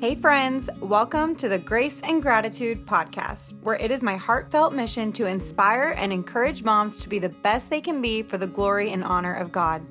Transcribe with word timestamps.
Hey, 0.00 0.14
friends, 0.14 0.70
welcome 0.78 1.34
to 1.34 1.48
the 1.48 1.58
Grace 1.58 2.00
and 2.02 2.22
Gratitude 2.22 2.86
podcast, 2.86 3.60
where 3.62 3.74
it 3.74 3.90
is 3.90 4.00
my 4.00 4.14
heartfelt 4.14 4.72
mission 4.72 5.10
to 5.14 5.26
inspire 5.26 5.96
and 5.98 6.12
encourage 6.12 6.62
moms 6.62 7.00
to 7.00 7.08
be 7.08 7.18
the 7.18 7.30
best 7.30 7.68
they 7.68 7.80
can 7.80 8.00
be 8.00 8.22
for 8.22 8.38
the 8.38 8.46
glory 8.46 8.92
and 8.92 9.02
honor 9.02 9.34
of 9.34 9.50
God. 9.50 9.84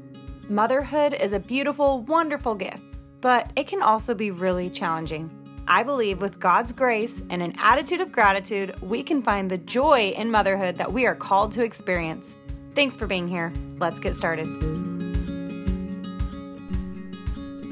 Motherhood 0.47 1.13
is 1.13 1.33
a 1.33 1.39
beautiful, 1.39 2.03
wonderful 2.03 2.55
gift, 2.55 2.83
but 3.19 3.51
it 3.57 3.67
can 3.67 3.81
also 3.81 4.13
be 4.13 4.31
really 4.31 4.69
challenging. 4.69 5.29
I 5.67 5.83
believe 5.83 6.21
with 6.21 6.39
God's 6.39 6.71
grace 6.71 7.21
and 7.29 7.43
an 7.43 7.55
attitude 7.57 7.99
of 7.99 8.13
gratitude, 8.13 8.81
we 8.81 9.03
can 9.03 9.21
find 9.21 9.51
the 9.51 9.57
joy 9.57 10.13
in 10.15 10.31
motherhood 10.31 10.77
that 10.77 10.93
we 10.93 11.05
are 11.05 11.15
called 11.15 11.51
to 11.51 11.65
experience. 11.65 12.37
Thanks 12.75 12.95
for 12.95 13.07
being 13.07 13.27
here. 13.27 13.51
Let's 13.77 13.99
get 13.99 14.15
started. 14.15 14.86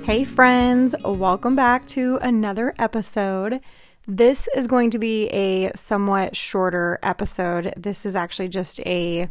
Hey, 0.05 0.23
friends, 0.23 0.93
welcome 1.03 1.55
back 1.55 1.87
to 1.87 2.19
another 2.21 2.75
episode. 2.77 3.59
This 4.07 4.47
is 4.55 4.67
going 4.67 4.91
to 4.91 4.99
be 4.99 5.25
a 5.29 5.71
somewhat 5.73 6.35
shorter 6.35 6.99
episode. 7.01 7.73
This 7.75 8.05
is 8.05 8.15
actually 8.15 8.49
just 8.49 8.79
a 8.81 9.29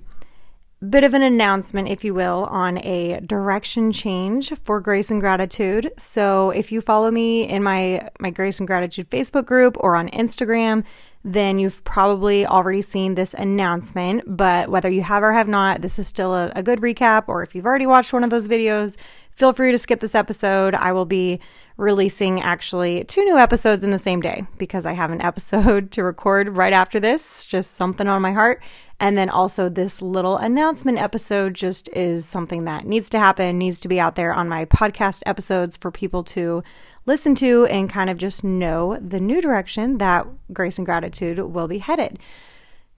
bit 0.90 1.04
of 1.04 1.14
an 1.14 1.22
announcement, 1.22 1.86
if 1.86 2.02
you 2.02 2.12
will, 2.12 2.46
on 2.50 2.78
a 2.78 3.20
direction 3.20 3.92
change 3.92 4.52
for 4.64 4.80
Grace 4.80 5.12
and 5.12 5.20
Gratitude. 5.20 5.92
So, 5.96 6.50
if 6.50 6.72
you 6.72 6.80
follow 6.80 7.12
me 7.12 7.48
in 7.48 7.62
my 7.62 8.10
my 8.18 8.30
Grace 8.30 8.58
and 8.58 8.66
Gratitude 8.66 9.08
Facebook 9.10 9.46
group 9.46 9.76
or 9.78 9.94
on 9.94 10.08
Instagram, 10.08 10.82
then 11.24 11.58
you've 11.58 11.82
probably 11.84 12.46
already 12.46 12.82
seen 12.82 13.14
this 13.14 13.32
announcement. 13.34 14.22
But 14.26 14.68
whether 14.68 14.90
you 14.90 15.02
have 15.02 15.22
or 15.22 15.32
have 15.32 15.48
not, 15.48 15.80
this 15.80 15.98
is 15.98 16.06
still 16.06 16.34
a, 16.34 16.52
a 16.54 16.62
good 16.62 16.80
recap. 16.80 17.24
Or 17.28 17.42
if 17.42 17.54
you've 17.54 17.64
already 17.64 17.86
watched 17.86 18.12
one 18.12 18.22
of 18.22 18.30
those 18.30 18.46
videos, 18.46 18.98
feel 19.30 19.54
free 19.54 19.72
to 19.72 19.78
skip 19.78 20.00
this 20.00 20.14
episode. 20.14 20.74
I 20.74 20.92
will 20.92 21.06
be 21.06 21.40
releasing 21.76 22.40
actually 22.40 23.04
two 23.04 23.24
new 23.24 23.38
episodes 23.38 23.82
in 23.82 23.90
the 23.90 23.98
same 23.98 24.20
day 24.20 24.46
because 24.58 24.86
I 24.86 24.92
have 24.92 25.10
an 25.10 25.22
episode 25.22 25.90
to 25.92 26.04
record 26.04 26.56
right 26.56 26.72
after 26.72 27.00
this, 27.00 27.46
just 27.46 27.72
something 27.72 28.06
on 28.06 28.20
my 28.20 28.32
heart. 28.32 28.62
And 29.00 29.18
then 29.18 29.28
also, 29.28 29.68
this 29.68 30.00
little 30.00 30.36
announcement 30.36 30.98
episode 30.98 31.54
just 31.54 31.88
is 31.94 32.26
something 32.26 32.64
that 32.64 32.86
needs 32.86 33.10
to 33.10 33.18
happen, 33.18 33.58
needs 33.58 33.80
to 33.80 33.88
be 33.88 33.98
out 33.98 34.14
there 34.14 34.32
on 34.32 34.48
my 34.48 34.66
podcast 34.66 35.22
episodes 35.26 35.76
for 35.76 35.90
people 35.90 36.22
to 36.24 36.62
listen 37.06 37.34
to 37.36 37.66
and 37.66 37.90
kind 37.90 38.10
of 38.10 38.18
just 38.18 38.44
know 38.44 38.98
the 39.00 39.20
new 39.20 39.40
direction 39.40 39.98
that 39.98 40.26
Grace 40.52 40.78
and 40.78 40.86
Gratitude 40.86 41.38
will 41.38 41.68
be 41.68 41.78
headed. 41.78 42.18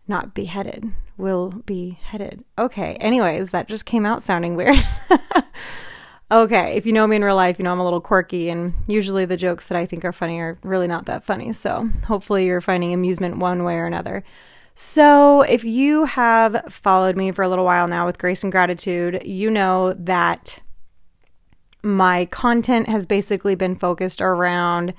Not 0.09 0.35
be 0.35 0.45
headed, 0.45 0.93
will 1.17 1.51
be 1.67 1.99
headed. 2.03 2.45
Okay, 2.57 2.95
anyways, 2.95 3.51
that 3.51 3.69
just 3.69 3.85
came 3.87 4.07
out 4.07 4.23
sounding 4.23 4.55
weird. 4.55 4.77
okay, 6.31 6.77
if 6.77 6.87
you 6.87 6.93
know 6.93 7.07
me 7.07 7.17
in 7.17 7.25
real 7.25 7.35
life, 7.35 7.59
you 7.59 7.65
know 7.65 7.73
I'm 7.73 7.81
a 7.81 7.85
little 7.85 8.01
quirky, 8.01 8.49
and 8.49 8.75
usually 8.87 9.25
the 9.25 9.37
jokes 9.37 9.67
that 9.67 9.77
I 9.77 9.85
think 9.85 10.05
are 10.05 10.13
funny 10.13 10.39
are 10.39 10.59
really 10.63 10.87
not 10.87 11.07
that 11.07 11.25
funny. 11.25 11.53
So 11.53 11.89
hopefully 12.05 12.47
you're 12.47 12.61
finding 12.61 12.93
amusement 12.93 13.39
one 13.39 13.65
way 13.65 13.75
or 13.77 13.87
another. 13.87 14.23
So, 14.79 15.41
if 15.41 15.65
you 15.65 16.05
have 16.05 16.63
followed 16.69 17.17
me 17.17 17.33
for 17.33 17.41
a 17.43 17.49
little 17.49 17.65
while 17.65 17.89
now 17.89 18.05
with 18.05 18.19
Grace 18.19 18.43
and 18.43 18.53
Gratitude, 18.53 19.23
you 19.25 19.51
know 19.51 19.95
that 19.95 20.61
my 21.87 22.25
content 22.27 22.89
has 22.89 23.07
basically 23.07 23.55
been 23.55 23.77
focused 23.77 24.21
around 24.21 24.93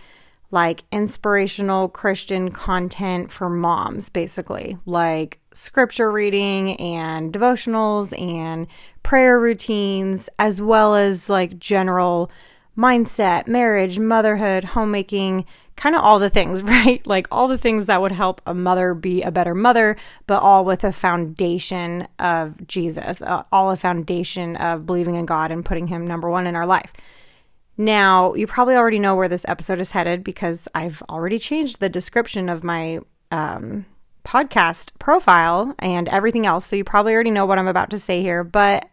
like 0.51 0.85
inspirational 0.89 1.89
Christian 1.89 2.49
content 2.49 3.29
for 3.29 3.49
moms, 3.49 4.07
basically, 4.07 4.77
like 4.85 5.39
scripture 5.53 6.09
reading 6.09 6.77
and 6.79 7.33
devotionals 7.33 8.17
and 8.17 8.67
prayer 9.03 9.37
routines, 9.37 10.29
as 10.39 10.61
well 10.61 10.95
as 10.95 11.29
like 11.29 11.59
general 11.59 12.31
mindset, 12.77 13.47
marriage, 13.47 13.99
motherhood, 13.99 14.63
homemaking, 14.63 15.45
kind 15.77 15.95
of 15.95 16.01
all 16.01 16.19
the 16.19 16.29
things, 16.29 16.61
right? 16.63 17.05
Like 17.07 17.27
all 17.31 17.47
the 17.47 17.57
things 17.57 17.85
that 17.85 18.01
would 18.01 18.11
help 18.11 18.41
a 18.45 18.53
mother 18.53 18.93
be 18.93 19.21
a 19.21 19.31
better 19.31 19.55
mother, 19.55 19.95
but 20.25 20.43
all 20.43 20.65
with 20.65 20.83
a 20.83 20.91
foundation 20.91 22.07
of 22.19 22.67
Jesus, 22.67 23.21
uh, 23.21 23.43
all 23.51 23.71
a 23.71 23.77
foundation 23.77 24.57
of 24.57 24.85
believing 24.85 25.15
in 25.15 25.25
God 25.25 25.51
and 25.51 25.63
putting 25.63 25.87
Him 25.87 26.05
number 26.05 26.29
one 26.29 26.45
in 26.45 26.55
our 26.55 26.65
life. 26.65 26.91
Now, 27.77 28.33
you 28.33 28.47
probably 28.47 28.75
already 28.75 28.99
know 28.99 29.15
where 29.15 29.29
this 29.29 29.45
episode 29.47 29.79
is 29.79 29.91
headed 29.91 30.23
because 30.23 30.67
I've 30.73 31.03
already 31.03 31.37
changed 31.37 31.79
the 31.79 31.89
description 31.89 32.49
of 32.49 32.63
my 32.63 32.99
um, 33.31 33.85
podcast 34.25 34.91
profile 34.97 35.75
and 35.77 36.09
everything 36.09 36.47
else. 36.47 36.65
So 36.65 36.75
you 36.75 36.83
probably 36.83 37.13
already 37.13 37.29
know 37.29 37.45
what 37.45 37.59
I'm 37.59 37.67
about 37.67 37.91
to 37.91 37.99
say 37.99 38.21
here. 38.21 38.43
But 38.43 38.89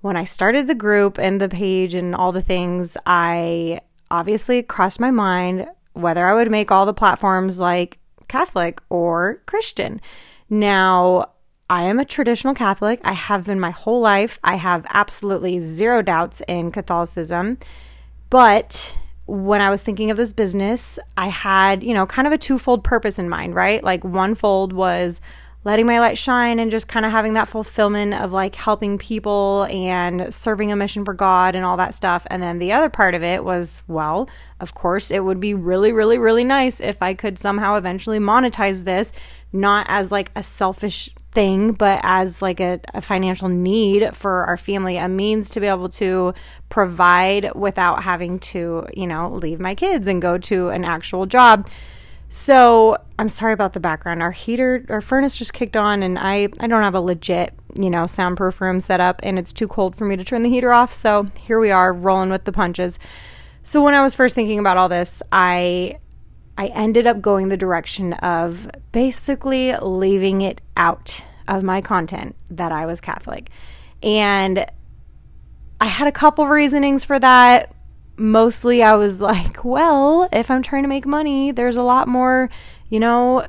when 0.00 0.16
I 0.16 0.24
started 0.24 0.66
the 0.66 0.74
group 0.74 1.18
and 1.18 1.40
the 1.40 1.48
page 1.48 1.94
and 1.94 2.16
all 2.16 2.32
the 2.32 2.42
things, 2.42 2.96
I 3.06 3.80
obviously 4.12 4.62
crossed 4.62 5.00
my 5.00 5.10
mind 5.10 5.66
whether 5.94 6.26
I 6.26 6.34
would 6.34 6.50
make 6.50 6.70
all 6.70 6.86
the 6.86 6.94
platforms 6.94 7.58
like 7.58 7.98
Catholic 8.28 8.80
or 8.88 9.42
Christian. 9.46 10.00
Now, 10.48 11.30
I 11.68 11.84
am 11.84 11.98
a 11.98 12.04
traditional 12.04 12.54
Catholic. 12.54 13.00
I 13.02 13.12
have 13.12 13.46
been 13.46 13.58
my 13.58 13.70
whole 13.70 14.00
life. 14.00 14.38
I 14.44 14.56
have 14.56 14.86
absolutely 14.90 15.58
zero 15.60 16.02
doubts 16.02 16.42
in 16.46 16.70
Catholicism. 16.70 17.58
But 18.28 18.96
when 19.26 19.62
I 19.62 19.70
was 19.70 19.80
thinking 19.80 20.10
of 20.10 20.16
this 20.18 20.34
business, 20.34 20.98
I 21.16 21.28
had, 21.28 21.82
you 21.82 21.94
know, 21.94 22.06
kind 22.06 22.26
of 22.26 22.32
a 22.32 22.38
twofold 22.38 22.84
purpose 22.84 23.18
in 23.18 23.28
mind, 23.28 23.54
right? 23.54 23.82
Like 23.82 24.04
one 24.04 24.34
fold 24.34 24.72
was 24.72 25.20
letting 25.64 25.86
my 25.86 26.00
light 26.00 26.18
shine 26.18 26.58
and 26.58 26.70
just 26.70 26.88
kind 26.88 27.06
of 27.06 27.12
having 27.12 27.34
that 27.34 27.46
fulfillment 27.46 28.14
of 28.14 28.32
like 28.32 28.54
helping 28.54 28.98
people 28.98 29.64
and 29.70 30.32
serving 30.34 30.72
a 30.72 30.76
mission 30.76 31.04
for 31.04 31.14
God 31.14 31.54
and 31.54 31.64
all 31.64 31.76
that 31.76 31.94
stuff. 31.94 32.26
And 32.30 32.42
then 32.42 32.58
the 32.58 32.72
other 32.72 32.88
part 32.88 33.14
of 33.14 33.22
it 33.22 33.44
was, 33.44 33.84
well, 33.86 34.28
of 34.58 34.74
course, 34.74 35.10
it 35.10 35.20
would 35.20 35.38
be 35.38 35.54
really, 35.54 35.92
really, 35.92 36.18
really 36.18 36.44
nice 36.44 36.80
if 36.80 37.00
I 37.00 37.14
could 37.14 37.38
somehow 37.38 37.76
eventually 37.76 38.18
monetize 38.18 38.84
this, 38.84 39.12
not 39.52 39.86
as 39.88 40.10
like 40.10 40.32
a 40.34 40.42
selfish 40.42 41.10
thing, 41.32 41.72
but 41.72 42.00
as 42.02 42.42
like 42.42 42.60
a, 42.60 42.80
a 42.92 43.00
financial 43.00 43.48
need 43.48 44.16
for 44.16 44.44
our 44.44 44.56
family, 44.56 44.96
a 44.96 45.08
means 45.08 45.50
to 45.50 45.60
be 45.60 45.66
able 45.66 45.88
to 45.88 46.34
provide 46.68 47.54
without 47.54 48.02
having 48.02 48.38
to, 48.38 48.86
you 48.92 49.06
know, 49.06 49.30
leave 49.32 49.60
my 49.60 49.74
kids 49.74 50.06
and 50.06 50.20
go 50.20 50.38
to 50.38 50.68
an 50.68 50.84
actual 50.84 51.24
job. 51.26 51.68
So 52.34 52.96
I'm 53.18 53.28
sorry 53.28 53.52
about 53.52 53.74
the 53.74 53.78
background. 53.78 54.22
Our 54.22 54.30
heater, 54.30 54.86
our 54.88 55.02
furnace 55.02 55.36
just 55.36 55.52
kicked 55.52 55.76
on, 55.76 56.02
and 56.02 56.18
I 56.18 56.48
I 56.60 56.66
don't 56.66 56.82
have 56.82 56.94
a 56.94 57.00
legit 57.00 57.52
you 57.78 57.90
know 57.90 58.06
soundproof 58.06 58.58
room 58.62 58.80
set 58.80 59.00
up, 59.00 59.20
and 59.22 59.38
it's 59.38 59.52
too 59.52 59.68
cold 59.68 59.96
for 59.96 60.06
me 60.06 60.16
to 60.16 60.24
turn 60.24 60.42
the 60.42 60.48
heater 60.48 60.72
off. 60.72 60.94
So 60.94 61.24
here 61.36 61.60
we 61.60 61.70
are, 61.70 61.92
rolling 61.92 62.30
with 62.30 62.44
the 62.44 62.52
punches. 62.52 62.98
So 63.62 63.84
when 63.84 63.92
I 63.92 64.00
was 64.00 64.16
first 64.16 64.34
thinking 64.34 64.58
about 64.58 64.78
all 64.78 64.88
this, 64.88 65.22
I 65.30 65.98
I 66.56 66.68
ended 66.68 67.06
up 67.06 67.20
going 67.20 67.50
the 67.50 67.58
direction 67.58 68.14
of 68.14 68.66
basically 68.92 69.76
leaving 69.76 70.40
it 70.40 70.62
out 70.74 71.22
of 71.48 71.62
my 71.62 71.82
content 71.82 72.34
that 72.48 72.72
I 72.72 72.86
was 72.86 73.02
Catholic, 73.02 73.50
and 74.02 74.64
I 75.82 75.84
had 75.84 76.08
a 76.08 76.12
couple 76.12 76.46
reasonings 76.46 77.04
for 77.04 77.18
that 77.18 77.74
mostly 78.22 78.82
I 78.82 78.94
was 78.94 79.20
like, 79.20 79.64
well, 79.64 80.28
if 80.32 80.50
I'm 80.50 80.62
trying 80.62 80.84
to 80.84 80.88
make 80.88 81.04
money, 81.04 81.50
there's 81.50 81.76
a 81.76 81.82
lot 81.82 82.08
more, 82.08 82.48
you 82.88 83.00
know, 83.00 83.46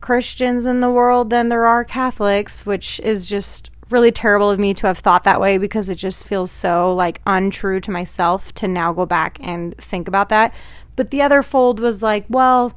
Christians 0.00 0.66
in 0.66 0.80
the 0.80 0.90
world 0.90 1.30
than 1.30 1.48
there 1.48 1.66
are 1.66 1.84
Catholics, 1.84 2.64
which 2.64 3.00
is 3.00 3.26
just 3.26 3.70
really 3.90 4.12
terrible 4.12 4.50
of 4.50 4.58
me 4.58 4.72
to 4.74 4.86
have 4.86 4.98
thought 4.98 5.24
that 5.24 5.40
way 5.40 5.58
because 5.58 5.88
it 5.88 5.96
just 5.96 6.26
feels 6.26 6.50
so 6.50 6.94
like 6.94 7.20
untrue 7.26 7.80
to 7.80 7.90
myself 7.90 8.52
to 8.54 8.66
now 8.66 8.92
go 8.92 9.04
back 9.04 9.38
and 9.40 9.76
think 9.78 10.08
about 10.08 10.28
that. 10.30 10.54
But 10.96 11.10
the 11.10 11.22
other 11.22 11.42
fold 11.42 11.80
was 11.80 12.02
like, 12.02 12.24
well, 12.28 12.72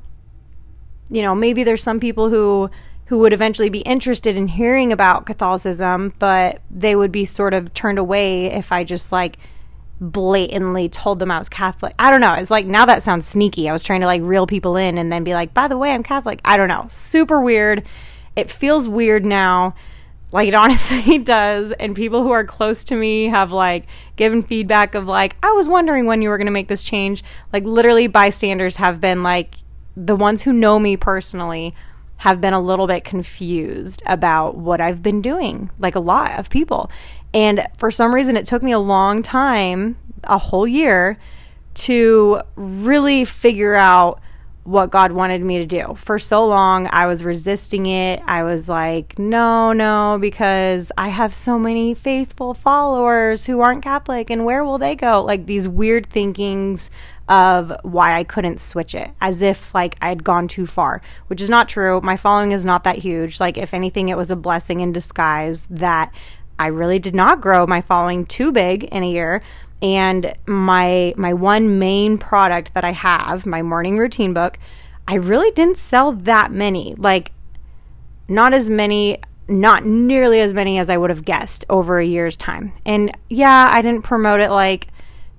you 1.09 1.22
know, 1.22 1.36
maybe 1.36 1.64
there's 1.64 1.84
some 1.84 2.00
people 2.00 2.30
who 2.30 2.69
who 3.06 3.19
would 3.19 3.31
eventually 3.31 3.69
be 3.69 3.80
interested 3.80 4.36
in 4.36 4.50
hearing 4.50 4.92
about 4.92 5.25
Catholicism, 5.25 6.14
but 6.19 6.62
they 6.69 6.94
would 6.94 7.12
be 7.12 7.24
sort 7.24 7.54
of 7.54 7.74
turned 7.74 7.98
away 7.98 8.48
if 8.48 8.74
I 8.74 8.84
just 8.84 9.14
like 9.14 9.38
blatantly 10.00 10.90
told 10.90 11.20
them 11.20 11.32
I 11.32 11.40
was 11.40 11.50
Catholic. 11.50 11.96
I 11.98 12.12
don't 12.12 12.22
know. 12.22 12.34
It's 12.34 12.52
like 12.52 12.66
now 12.66 12.86
that 12.86 13.04
sounds 13.04 13.28
sneaky. 13.28 13.68
I 13.68 13.74
was 13.74 13.84
trying 13.84 14.02
to 14.02 14.06
like 14.06 14.22
reel 14.22 14.48
people 14.48 14.76
in 14.76 14.98
and 14.98 15.12
then 15.12 15.24
be 15.24 15.34
like, 15.34 15.54
by 15.54 15.68
the 15.68 15.78
way, 15.78 15.92
I'm 15.92 16.04
Catholic. 16.04 16.40
I 16.46 16.58
don't 16.58 16.68
know. 16.68 16.86
Super 16.90 17.42
weird. 17.42 17.88
It 18.36 18.52
feels 18.52 18.88
weird 18.88 19.26
now. 19.26 19.76
Like 20.32 20.48
it 20.48 20.54
honestly 20.56 21.18
does. 21.18 21.72
And 21.74 21.96
people 21.96 22.24
who 22.24 22.32
are 22.32 22.44
close 22.44 22.84
to 22.86 22.96
me 22.96 23.26
have 23.26 23.52
like 23.52 23.88
given 24.16 24.42
feedback 24.42 24.96
of 24.96 25.08
like, 25.08 25.36
I 25.44 25.52
was 25.54 25.68
wondering 25.68 26.06
when 26.06 26.22
you 26.22 26.30
were 26.30 26.38
going 26.38 26.46
to 26.46 26.52
make 26.52 26.68
this 26.68 26.84
change. 26.84 27.24
Like 27.52 27.64
literally 27.64 28.08
bystanders 28.08 28.76
have 28.76 29.02
been 29.02 29.24
like, 29.24 29.56
the 29.96 30.16
ones 30.16 30.44
who 30.44 30.54
know 30.54 30.78
me 30.78 30.96
personally 30.96 31.74
have 32.18 32.40
been 32.42 32.54
a 32.54 32.60
little 32.60 32.88
bit 32.88 33.04
confused 33.04 34.02
about 34.06 34.56
what 34.56 34.82
I've 34.82 35.02
been 35.02 35.22
doing, 35.22 35.70
like 35.80 35.96
a 35.96 36.00
lot 36.00 36.40
of 36.40 36.50
people. 36.50 36.90
And 37.38 37.68
for 37.78 37.92
some 37.92 38.16
reason, 38.16 38.36
it 38.36 38.48
took 38.48 38.63
me 38.63 38.72
a 38.72 38.80
long 38.80 39.22
time, 39.22 39.95
a 40.24 40.39
whole 40.39 40.68
year, 40.68 41.19
to 41.75 42.42
really 42.56 43.25
figure 43.25 43.75
out 43.75 44.19
what 44.63 44.89
God 44.89 45.12
wanted 45.12 45.44
me 45.44 45.60
to 45.60 45.66
do. 45.68 45.94
For 45.95 46.18
so 46.18 46.44
long, 46.48 46.89
I 46.92 47.06
was 47.06 47.24
resisting 47.24 47.86
it. 47.86 48.24
I 48.25 48.42
was 48.42 48.68
like, 48.68 49.19
no, 49.19 49.72
no, 49.72 50.18
because 50.19 50.92
I 50.98 51.10
have 51.10 51.31
so 51.31 51.60
many 51.60 51.94
faithful 51.94 52.56
followers 52.56 53.45
who 53.45 53.62
aren't 53.62 53.84
Catholic, 53.84 54.31
and 54.31 54.44
where 54.44 54.63
will 54.66 54.80
they 54.80 54.95
go? 54.95 55.24
Like 55.24 55.45
these 55.45 55.68
weird 55.68 56.07
thinkings 56.07 56.89
of 57.30 57.72
why 57.84 58.18
I 58.18 58.24
couldn't 58.24 58.60
switch 58.60 58.95
it, 58.95 59.12
as 59.22 59.44
if 59.44 59.75
like 59.75 59.95
I 60.01 60.10
had 60.10 60.24
gone 60.24 60.48
too 60.48 60.66
far, 60.66 61.01
which 61.28 61.39
is 61.39 61.51
not 61.51 61.69
true. 61.69 62.01
My 62.01 62.18
following 62.18 62.51
is 62.51 62.66
not 62.66 62.84
that 62.86 62.98
huge. 62.98 63.39
Like, 63.39 63.57
if 63.57 63.75
anything, 63.75 64.10
it 64.10 64.18
was 64.18 64.31
a 64.31 64.36
blessing 64.36 64.80
in 64.80 64.92
disguise 64.92 65.68
that 65.69 66.12
I 66.59 66.68
really 66.68 67.00
did 67.00 67.15
not 67.15 67.42
grow 67.42 67.68
my 67.68 67.81
following 67.81 68.25
too 68.25 68.51
big 68.51 68.86
in 68.86 69.04
a 69.04 69.09
year 69.09 69.42
and 69.81 70.33
my 70.45 71.13
my 71.18 71.33
one 71.33 71.80
main 71.80 72.18
product 72.18 72.74
that 72.74 72.83
I 72.83 72.92
have, 72.92 73.45
my 73.45 73.62
morning 73.62 73.98
routine 73.98 74.33
book, 74.33 74.57
I 75.07 75.15
really 75.15 75.51
didn't 75.51 75.77
sell 75.77 76.12
that 76.12 76.51
many. 76.51 76.95
Like 76.98 77.31
not 78.27 78.54
as 78.54 78.69
many 78.69 79.19
not 79.50 79.86
nearly 79.86 80.42
as 80.42 80.54
many 80.54 80.77
as 80.77 80.89
I 80.89 80.98
would 80.98 81.09
have 81.09 81.24
guessed 81.24 81.63
over 81.69 82.00
a 82.00 82.06
year's 82.06 82.36
time. 82.36 82.74
And 82.86 83.15
yeah, 83.30 83.69
I 83.71 83.81
didn't 83.81 84.01
promote 84.01 84.42
it 84.42 84.50
like 84.50 84.88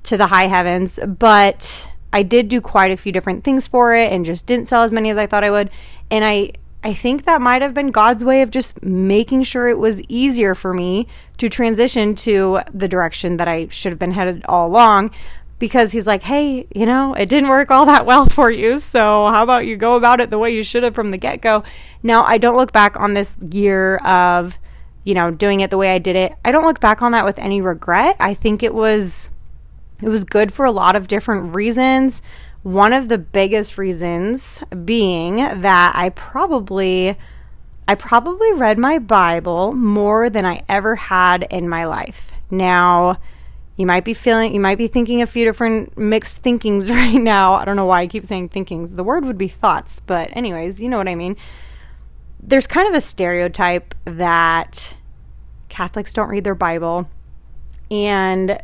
to 0.05 0.17
the 0.17 0.29
high 0.29 0.47
heavens, 0.47 0.99
but 1.06 1.91
I 2.11 2.23
did 2.23 2.49
do 2.49 2.62
quite 2.62 2.91
a 2.91 2.97
few 2.97 3.12
different 3.12 3.44
things 3.44 3.69
for 3.69 3.94
it 3.94 4.11
and 4.11 4.25
just 4.25 4.47
didn't 4.47 4.69
sell 4.69 4.82
as 4.82 4.94
many 4.94 5.11
as 5.11 5.19
I 5.19 5.26
thought 5.26 5.44
I 5.44 5.50
would. 5.50 5.69
And 6.11 6.25
I 6.25 6.53
I 6.83 6.95
think 6.95 7.25
that 7.25 7.41
might 7.41 7.63
have 7.63 7.75
been 7.75 7.91
God's 7.91 8.25
way 8.25 8.43
of 8.43 8.51
just 8.51 8.83
making 8.83 9.43
sure 9.43 9.69
it 9.69 9.79
was 9.79 10.01
easier 10.05 10.55
for 10.55 10.73
me 10.73 11.09
to 11.39 11.49
transition 11.49 12.15
to 12.17 12.61
the 12.73 12.87
direction 12.87 13.37
that 13.39 13.49
I 13.49 13.69
should 13.69 13.91
have 13.91 13.99
been 13.99 14.13
headed 14.13 14.45
all 14.49 14.69
along 14.69 15.11
because 15.59 15.91
he's 15.91 16.07
like, 16.07 16.23
hey, 16.23 16.69
you 16.73 16.87
know, 16.87 17.15
it 17.15 17.29
didn't 17.29 17.49
work 17.49 17.73
all 17.73 17.87
that 17.87 18.07
well 18.07 18.27
for 18.27 18.49
you. 18.49 18.79
So 18.79 19.01
how 19.01 19.43
about 19.43 19.67
you 19.67 19.77
go 19.77 19.97
about 19.97 20.21
it 20.21 20.31
the 20.31 20.39
way 20.39 20.55
you 20.55 20.63
should 20.63 20.85
have 20.85 20.95
from 20.95 21.11
the 21.11 21.17
get 21.17 21.41
go? 21.41 21.65
Now, 22.03 22.23
I 22.25 22.39
don't 22.39 22.57
look 22.57 22.73
back 22.73 22.97
on 22.97 23.15
this 23.15 23.37
year 23.51 23.97
of, 23.97 24.57
you 25.03 25.15
know, 25.15 25.33
doing 25.33 25.61
it 25.61 25.71
the 25.71 25.79
way 25.79 25.91
I 25.91 25.99
did 25.99 26.15
it. 26.15 26.33
I 26.45 26.53
don't 26.53 26.65
look 26.65 26.79
back 26.79 27.03
on 27.03 27.11
that 27.11 27.25
with 27.25 27.41
any 27.41 27.61
regret. 27.61 28.15
I 28.21 28.35
think 28.35 28.63
it 28.63 28.73
was. 28.73 29.31
It 30.01 30.09
was 30.09 30.25
good 30.25 30.53
for 30.53 30.65
a 30.65 30.71
lot 30.71 30.95
of 30.95 31.09
different 31.09 31.57
reasons. 31.57 32.23
One 32.69 32.93
of 32.93 33.09
the 33.09 33.17
biggest 33.17 33.79
reasons 33.79 34.62
being 34.85 35.37
that 35.37 35.93
I 35.94 36.11
probably 36.11 37.17
I 37.88 37.94
probably 37.94 38.53
read 38.53 38.76
my 38.76 38.99
Bible 38.99 39.73
more 39.73 40.29
than 40.29 40.44
I 40.44 40.65
ever 40.69 40.94
had 40.94 41.44
in 41.44 41.67
my 41.67 41.87
life. 41.87 42.31
Now, 42.50 43.20
you 43.76 43.87
might 43.87 44.05
be 44.05 44.12
feeling 44.12 44.53
you 44.53 44.61
might 44.61 44.76
be 44.76 44.87
thinking 44.87 45.23
a 45.23 45.26
few 45.26 45.47
different 45.47 45.97
mixed 45.97 46.43
thinkings 46.43 46.91
right 46.91 47.15
now. 47.15 47.55
I 47.55 47.65
don't 47.65 47.76
know 47.76 47.87
why 47.87 48.03
I 48.03 48.06
keep 48.06 48.26
saying 48.26 48.50
thinkings. 48.50 48.97
The 48.97 49.03
word 49.03 49.25
would 49.25 49.38
be 49.38 49.49
thoughts, 49.49 50.03
but 50.05 50.29
anyways, 50.37 50.79
you 50.79 50.91
know 50.91 50.99
what 50.99 51.09
I 51.09 51.14
mean. 51.14 51.38
There's 52.38 52.67
kind 52.67 52.87
of 52.87 52.93
a 52.93 53.00
stereotype 53.00 53.94
that 54.05 54.94
Catholics 55.71 56.12
don't 56.12 56.29
read 56.29 56.44
their 56.44 56.55
Bible. 56.55 57.09
And 57.91 58.62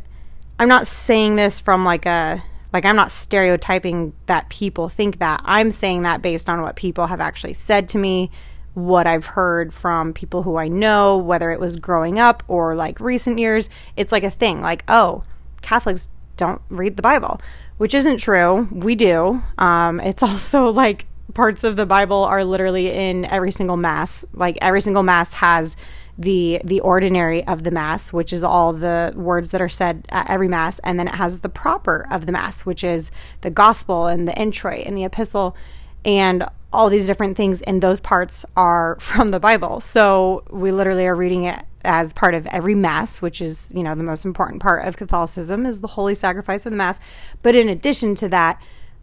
I'm 0.58 0.68
not 0.68 0.86
saying 0.86 1.36
this 1.36 1.58
from 1.58 1.86
like 1.86 2.04
a 2.04 2.44
like, 2.74 2.84
I'm 2.84 2.96
not 2.96 3.12
stereotyping 3.12 4.12
that 4.26 4.48
people 4.48 4.88
think 4.88 5.20
that. 5.20 5.40
I'm 5.44 5.70
saying 5.70 6.02
that 6.02 6.20
based 6.22 6.50
on 6.50 6.60
what 6.60 6.74
people 6.74 7.06
have 7.06 7.20
actually 7.20 7.54
said 7.54 7.88
to 7.90 7.98
me, 7.98 8.32
what 8.74 9.06
I've 9.06 9.26
heard 9.26 9.72
from 9.72 10.12
people 10.12 10.42
who 10.42 10.56
I 10.56 10.66
know, 10.66 11.16
whether 11.16 11.52
it 11.52 11.60
was 11.60 11.76
growing 11.76 12.18
up 12.18 12.42
or 12.48 12.74
like 12.74 12.98
recent 12.98 13.38
years. 13.38 13.70
It's 13.96 14.10
like 14.10 14.24
a 14.24 14.30
thing, 14.30 14.60
like, 14.60 14.82
oh, 14.88 15.22
Catholics 15.62 16.08
don't 16.36 16.60
read 16.68 16.96
the 16.96 17.02
Bible, 17.02 17.40
which 17.78 17.94
isn't 17.94 18.18
true. 18.18 18.68
We 18.72 18.96
do. 18.96 19.40
Um, 19.56 20.00
it's 20.00 20.22
also 20.24 20.72
like 20.72 21.06
parts 21.32 21.62
of 21.62 21.76
the 21.76 21.86
Bible 21.86 22.24
are 22.24 22.44
literally 22.44 22.90
in 22.90 23.24
every 23.24 23.52
single 23.52 23.76
mass. 23.76 24.24
Like 24.34 24.58
every 24.60 24.80
single 24.80 25.04
mass 25.04 25.32
has 25.34 25.76
the 26.18 26.60
the 26.64 26.80
ordinary 26.80 27.44
of 27.46 27.64
the 27.64 27.70
mass, 27.70 28.12
which 28.12 28.32
is 28.32 28.44
all 28.44 28.72
the 28.72 29.12
words 29.16 29.50
that 29.50 29.60
are 29.60 29.68
said 29.68 30.06
at 30.10 30.30
every 30.30 30.48
mass, 30.48 30.78
and 30.80 30.98
then 30.98 31.08
it 31.08 31.14
has 31.14 31.40
the 31.40 31.48
proper 31.48 32.06
of 32.10 32.26
the 32.26 32.32
mass, 32.32 32.64
which 32.64 32.84
is 32.84 33.10
the 33.40 33.50
gospel 33.50 34.06
and 34.06 34.28
the 34.28 34.36
introit 34.38 34.86
and 34.86 34.96
the 34.96 35.04
epistle 35.04 35.56
and 36.04 36.44
all 36.72 36.90
these 36.90 37.06
different 37.06 37.36
things 37.36 37.62
and 37.62 37.80
those 37.80 38.00
parts 38.00 38.44
are 38.56 38.96
from 39.00 39.30
the 39.30 39.40
Bible. 39.40 39.80
So 39.80 40.44
we 40.50 40.72
literally 40.72 41.06
are 41.06 41.14
reading 41.14 41.44
it 41.44 41.64
as 41.84 42.12
part 42.12 42.34
of 42.34 42.46
every 42.46 42.74
mass, 42.74 43.20
which 43.20 43.40
is, 43.40 43.70
you 43.74 43.82
know, 43.82 43.94
the 43.94 44.02
most 44.02 44.24
important 44.24 44.62
part 44.62 44.86
of 44.86 44.96
Catholicism 44.96 45.66
is 45.66 45.80
the 45.80 45.88
holy 45.88 46.14
sacrifice 46.14 46.64
of 46.66 46.72
the 46.72 46.78
mass. 46.78 46.98
But 47.42 47.54
in 47.54 47.68
addition 47.68 48.14
to 48.16 48.28
that, 48.30 48.60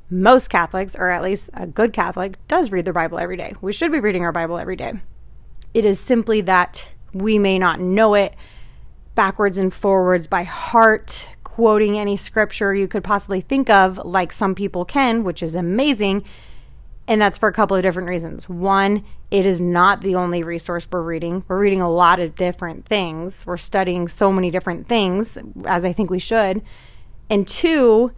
most 0.09 0.49
Catholics, 0.49 0.95
or 0.95 1.09
at 1.09 1.21
least 1.21 1.49
a 1.53 1.65
good 1.65 1.93
Catholic, 1.93 2.35
does 2.47 2.71
read 2.71 2.85
their 2.85 2.93
Bible 2.93 3.19
every 3.19 3.37
day. 3.37 3.53
We 3.61 3.71
should 3.71 3.91
be 3.91 3.99
reading 3.99 4.25
our 4.25 4.31
Bible 4.31 4.57
every 4.57 4.75
day. 4.75 4.93
It 5.73 5.85
is 5.85 5.99
simply 5.99 6.41
that 6.41 6.91
we 7.13 7.39
may 7.39 7.59
not 7.59 7.79
know 7.79 8.13
it 8.13 8.35
backwards 9.15 9.57
and 9.57 9.73
forwards 9.73 10.27
by 10.27 10.43
heart, 10.43 11.27
quoting 11.43 11.97
any 11.97 12.15
scripture 12.15 12.73
you 12.73 12.87
could 12.87 13.03
possibly 13.03 13.41
think 13.41 13.69
of, 13.69 13.97
like 13.97 14.31
some 14.31 14.55
people 14.55 14.85
can, 14.85 15.23
which 15.23 15.43
is 15.43 15.55
amazing. 15.55 16.23
And 17.07 17.21
that's 17.21 17.37
for 17.37 17.49
a 17.49 17.53
couple 17.53 17.75
of 17.75 17.83
different 17.83 18.07
reasons. 18.07 18.47
One, 18.47 19.03
it 19.31 19.45
is 19.45 19.59
not 19.59 20.01
the 20.01 20.15
only 20.15 20.43
resource 20.43 20.87
we're 20.89 21.01
reading. 21.01 21.43
We're 21.47 21.59
reading 21.59 21.81
a 21.81 21.91
lot 21.91 22.19
of 22.19 22.35
different 22.35 22.85
things. 22.85 23.45
We're 23.45 23.57
studying 23.57 24.07
so 24.07 24.31
many 24.31 24.49
different 24.49 24.87
things, 24.87 25.37
as 25.65 25.83
I 25.83 25.91
think 25.91 26.09
we 26.09 26.19
should. 26.19 26.61
And 27.29 27.47
two, 27.47 28.13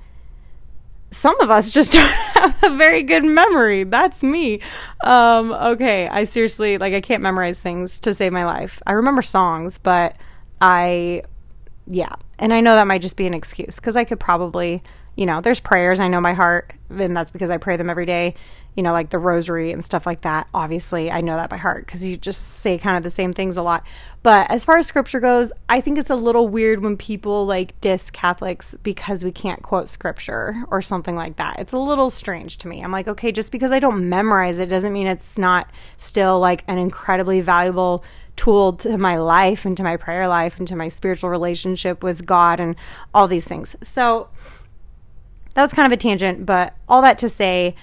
some 1.14 1.40
of 1.40 1.50
us 1.50 1.70
just 1.70 1.92
don't 1.94 2.12
have 2.12 2.64
a 2.64 2.70
very 2.72 3.04
good 3.04 3.24
memory. 3.24 3.84
That's 3.84 4.24
me. 4.24 4.60
Um, 5.04 5.52
okay, 5.52 6.08
I 6.08 6.24
seriously 6.26 6.78
like 6.78 6.94
I 6.94 7.02
can't 7.02 7.24
memorize 7.24 7.60
things 7.60 8.00
to 8.02 8.14
save 8.14 8.34
my 8.34 8.46
life. 8.46 8.82
I 8.86 8.94
remember 8.94 9.22
songs, 9.22 9.78
but 9.78 10.18
I 10.62 11.24
yeah. 11.88 12.14
And 12.40 12.54
I 12.54 12.62
know 12.62 12.76
that 12.76 12.88
might 12.88 13.02
just 13.02 13.18
be 13.18 13.28
an 13.28 13.34
excuse 13.34 13.80
cuz 13.80 13.96
I 13.96 14.04
could 14.04 14.20
probably, 14.20 14.84
you 15.16 15.26
know, 15.26 15.42
there's 15.42 15.60
prayers 15.60 16.00
I 16.00 16.08
know 16.08 16.20
my 16.22 16.34
heart 16.34 16.74
and 16.90 17.16
that's 17.16 17.32
because 17.32 17.52
I 17.52 17.58
pray 17.58 17.78
them 17.78 17.90
every 17.90 18.06
day 18.06 18.36
you 18.76 18.84
know, 18.84 18.92
like 18.92 19.10
the 19.10 19.20
rosary 19.20 19.72
and 19.72 19.84
stuff 19.84 20.06
like 20.06 20.22
that. 20.22 20.48
Obviously, 20.54 21.12
I 21.12 21.22
know 21.22 21.36
that 21.36 21.50
by 21.50 21.58
heart 21.58 21.86
because 21.86 22.04
you 22.06 22.18
just 22.18 22.60
say 22.60 22.78
kind 22.78 22.98
of 22.98 23.04
the 23.04 23.10
same 23.10 23.32
things 23.32 23.58
a 23.58 23.62
lot. 23.62 23.86
But 24.24 24.50
as 24.50 24.66
far 24.66 24.78
as 24.78 24.88
scripture 24.88 25.20
goes, 25.20 25.52
I 25.70 25.82
think 25.82 25.98
it's 25.98 26.10
a 26.10 26.16
little 26.16 26.48
weird 26.48 26.82
when 26.82 26.98
people 26.98 27.46
like 27.46 27.80
diss 27.82 28.10
Catholics 28.10 28.76
because 28.84 29.24
we 29.24 29.32
can't 29.32 29.62
quote 29.62 29.90
scripture 29.90 30.64
or 30.70 30.82
something 30.82 31.16
like 31.16 31.36
that. 31.36 31.60
It's 31.60 31.74
a 31.74 31.78
little 31.78 32.10
strange 32.10 32.58
to 32.60 32.68
me. 32.68 32.82
I'm 32.82 32.92
like, 32.92 33.08
okay, 33.08 33.32
just 33.32 33.52
because 33.52 33.72
I 33.72 33.80
don't 33.80 34.10
memorize 34.10 34.60
it 34.60 34.70
doesn't 34.70 34.94
mean 34.94 35.08
it's 35.08 35.38
not 35.38 35.70
still 35.98 36.40
like 36.40 36.64
an 36.68 36.78
incredibly 36.78 37.42
valuable 37.42 38.04
tool 38.36 38.74
to 38.74 38.98
my 38.98 39.18
life 39.18 39.66
and 39.66 39.78
to 39.78 39.84
my 39.84 39.98
prayer 39.98 40.28
life 40.28 40.58
and 40.58 40.68
to 40.68 40.76
my 40.76 40.88
spiritual 40.88 41.30
relationship 41.30 42.04
with 42.04 42.26
God 42.26 42.60
and 42.60 42.76
all 43.14 43.28
these 43.28 43.48
things. 43.48 43.76
So 43.84 44.30
that 45.54 45.62
was 45.62 45.74
kind 45.74 45.86
of 45.86 45.92
a 45.92 46.02
tangent, 46.02 46.46
but 46.46 46.76
all 46.88 47.02
that 47.04 47.18
to 47.20 47.30
say, 47.30 47.76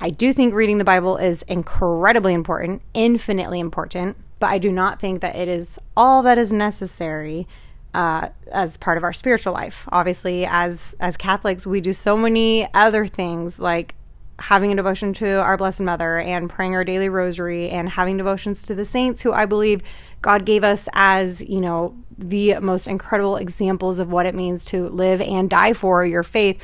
I 0.00 0.10
do 0.10 0.32
think 0.32 0.54
reading 0.54 0.78
the 0.78 0.84
Bible 0.84 1.18
is 1.18 1.42
incredibly 1.42 2.32
important, 2.32 2.80
infinitely 2.94 3.60
important, 3.60 4.16
but 4.38 4.48
I 4.48 4.58
do 4.58 4.72
not 4.72 4.98
think 4.98 5.20
that 5.20 5.36
it 5.36 5.48
is 5.48 5.78
all 5.96 6.22
that 6.22 6.38
is 6.38 6.52
necessary 6.52 7.46
uh, 7.92 8.28
as 8.50 8.76
part 8.78 8.96
of 8.96 9.04
our 9.04 9.12
spiritual 9.12 9.52
life. 9.52 9.86
Obviously, 9.92 10.46
as 10.46 10.94
as 11.00 11.16
Catholics, 11.16 11.66
we 11.66 11.80
do 11.80 11.92
so 11.92 12.16
many 12.16 12.72
other 12.72 13.06
things 13.06 13.58
like 13.58 13.94
having 14.38 14.72
a 14.72 14.76
devotion 14.76 15.12
to 15.12 15.28
our 15.40 15.58
Blessed 15.58 15.80
Mother 15.80 16.18
and 16.18 16.48
praying 16.48 16.74
our 16.74 16.84
daily 16.84 17.10
rosary 17.10 17.68
and 17.68 17.90
having 17.90 18.16
devotions 18.16 18.62
to 18.62 18.74
the 18.74 18.86
saints 18.86 19.20
who 19.20 19.32
I 19.32 19.44
believe 19.44 19.82
God 20.22 20.46
gave 20.46 20.64
us 20.64 20.88
as, 20.94 21.42
you 21.42 21.60
know, 21.60 21.94
the 22.16 22.58
most 22.60 22.86
incredible 22.86 23.36
examples 23.36 23.98
of 23.98 24.10
what 24.10 24.24
it 24.24 24.34
means 24.34 24.64
to 24.66 24.88
live 24.88 25.20
and 25.20 25.50
die 25.50 25.74
for 25.74 26.06
your 26.06 26.22
faith 26.22 26.62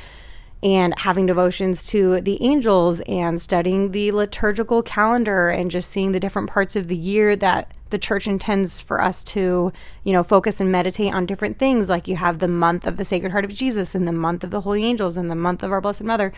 and 0.63 0.97
having 0.99 1.27
devotions 1.27 1.85
to 1.87 2.19
the 2.21 2.41
angels 2.43 2.99
and 3.01 3.39
studying 3.41 3.91
the 3.91 4.11
liturgical 4.11 4.81
calendar 4.81 5.49
and 5.49 5.69
just 5.69 5.91
seeing 5.91 6.11
the 6.11 6.19
different 6.19 6.49
parts 6.49 6.75
of 6.75 6.87
the 6.87 6.95
year 6.95 7.35
that 7.35 7.71
the 7.89 7.99
church 7.99 8.27
intends 8.27 8.81
for 8.81 8.99
us 8.99 9.23
to, 9.23 9.71
you 10.03 10.13
know, 10.13 10.23
focus 10.23 10.59
and 10.59 10.71
meditate 10.71 11.13
on 11.13 11.25
different 11.25 11.59
things. 11.59 11.89
Like 11.89 12.07
you 12.07 12.15
have 12.15 12.39
the 12.39 12.47
month 12.47 12.87
of 12.87 12.97
the 12.97 13.05
Sacred 13.05 13.31
Heart 13.31 13.45
of 13.45 13.53
Jesus 13.53 13.93
and 13.93 14.07
the 14.07 14.11
month 14.11 14.43
of 14.43 14.51
the 14.51 14.61
Holy 14.61 14.83
Angels 14.83 15.15
and 15.15 15.29
the 15.29 15.35
month 15.35 15.61
of 15.61 15.71
our 15.71 15.79
Blessed 15.79 16.03
Mother 16.03 16.33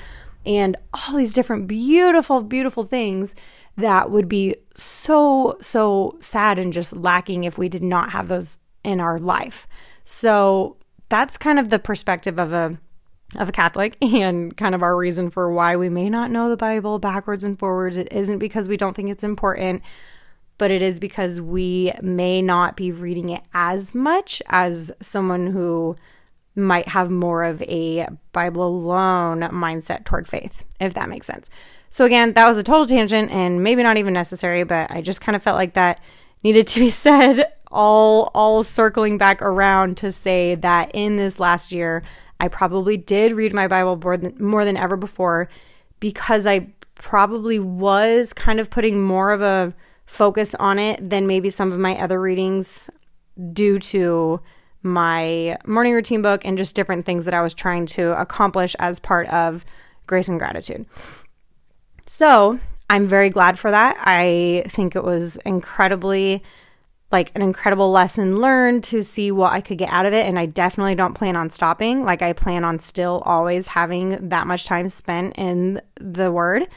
and 0.45 0.75
all 0.93 1.15
these 1.15 1.33
different 1.33 1.67
beautiful, 1.67 2.41
beautiful 2.41 2.83
things 2.83 3.35
that 3.77 4.11
would 4.11 4.27
be 4.27 4.55
so, 4.75 5.57
so 5.61 6.17
sad 6.19 6.59
and 6.59 6.73
just 6.73 6.95
lacking 6.95 7.45
if 7.45 7.57
we 7.57 7.69
did 7.69 7.83
not 7.83 8.11
have 8.11 8.27
those 8.27 8.59
in 8.83 8.99
our 8.99 9.17
life. 9.17 9.67
So 10.03 10.77
that's 11.07 11.38
kind 11.38 11.59
of 11.59 11.69
the 11.69 11.79
perspective 11.79 12.39
of 12.39 12.53
a 12.53 12.77
of 13.36 13.50
a 13.50 13.51
Catholic 13.51 13.95
and 14.01 14.55
kind 14.55 14.75
of 14.75 14.83
our 14.83 14.95
reason 14.95 15.29
for 15.29 15.51
why 15.51 15.75
we 15.75 15.89
may 15.89 16.09
not 16.09 16.31
know 16.31 16.50
the 16.50 16.57
Bible 16.57 17.00
backwards 17.00 17.43
and 17.43 17.57
forwards. 17.57 17.98
It 17.98 18.12
isn't 18.12 18.39
because 18.39 18.67
we 18.67 18.77
don't 18.77 18.95
think 18.95 19.09
it's 19.09 19.24
important, 19.24 19.81
but 20.57 20.71
it 20.71 20.81
is 20.81 21.00
because 21.00 21.39
we 21.39 21.91
may 22.01 22.41
not 22.41 22.75
be 22.75 22.91
reading 22.91 23.29
it 23.29 23.41
as 23.53 23.93
much 23.93 24.41
as 24.48 24.91
someone 25.00 25.48
who 25.48 25.95
might 26.55 26.88
have 26.89 27.09
more 27.09 27.43
of 27.43 27.62
a 27.63 28.07
Bible 28.33 28.67
alone 28.67 29.41
mindset 29.41 30.03
toward 30.03 30.27
faith, 30.27 30.63
if 30.79 30.93
that 30.95 31.09
makes 31.09 31.27
sense. 31.27 31.50
So, 31.89 32.05
again, 32.05 32.33
that 32.33 32.48
was 32.48 32.57
a 32.57 32.63
total 32.63 32.86
tangent 32.86 33.31
and 33.31 33.63
maybe 33.63 33.81
not 33.81 33.98
even 33.98 34.13
necessary, 34.13 34.63
but 34.63 34.91
I 34.91 35.01
just 35.01 35.21
kind 35.21 35.36
of 35.36 35.41
felt 35.41 35.55
like 35.55 35.74
that 35.74 36.01
needed 36.43 36.67
to 36.67 36.79
be 36.79 36.89
said 36.89 37.53
all 37.71 38.31
all 38.33 38.63
circling 38.63 39.17
back 39.17 39.41
around 39.43 39.95
to 39.98 40.12
say 40.12 40.55
that 40.55 40.89
in 40.95 41.17
this 41.17 41.39
last 41.39 41.71
year 41.71 42.01
I 42.39 42.48
probably 42.48 42.98
did 42.98 43.34
read 43.34 43.53
my 43.53 43.67
Bible 43.67 43.98
more 43.98 44.17
than, 44.17 44.36
more 44.39 44.65
than 44.65 44.77
ever 44.77 44.96
before 44.96 45.50
because 46.00 46.46
I 46.46 46.67
probably 46.96 47.60
was 47.60 48.34
kind 48.34 48.60
of 48.60 48.69
putting 48.69 49.01
more 49.01 49.31
of 49.31 49.41
a 49.41 49.74
focus 50.05 50.55
on 50.55 50.79
it 50.79 51.10
than 51.10 51.27
maybe 51.27 51.50
some 51.50 51.72
of 51.72 51.77
my 51.77 51.98
other 52.00 52.19
readings 52.19 52.89
due 53.53 53.79
to 53.79 54.39
my 54.81 55.58
morning 55.65 55.93
routine 55.93 56.22
book 56.22 56.46
and 56.46 56.58
just 56.58 56.75
different 56.75 57.05
things 57.05 57.25
that 57.25 57.34
I 57.34 57.41
was 57.41 57.53
trying 57.53 57.86
to 57.88 58.19
accomplish 58.19 58.75
as 58.79 59.00
part 59.00 59.27
of 59.27 59.65
Grace 60.08 60.27
and 60.27 60.39
Gratitude. 60.39 60.86
So, 62.08 62.60
I'm 62.89 63.05
very 63.05 63.29
glad 63.29 63.60
for 63.60 63.69
that. 63.69 63.98
I 64.00 64.63
think 64.67 64.96
it 64.96 65.03
was 65.03 65.38
incredibly 65.46 66.41
like 67.11 67.31
an 67.35 67.41
incredible 67.41 67.91
lesson 67.91 68.37
learned 68.37 68.83
to 68.85 69.01
see 69.01 69.31
what 69.31 69.51
I 69.51 69.61
could 69.61 69.77
get 69.77 69.89
out 69.89 70.05
of 70.05 70.13
it. 70.13 70.27
And 70.27 70.37
I 70.37 70.45
definitely 70.45 70.95
don't 70.95 71.15
plan 71.15 71.35
on 71.35 71.49
stopping. 71.49 72.05
Like, 72.05 72.21
I 72.21 72.33
plan 72.33 72.63
on 72.63 72.79
still 72.79 73.23
always 73.25 73.69
having 73.69 74.29
that 74.29 74.45
much 74.47 74.65
time 74.65 74.89
spent 74.89 75.35
in 75.37 75.81
the 75.99 76.31
Word. 76.31 76.67